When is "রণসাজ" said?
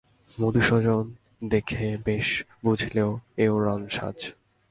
3.59-4.17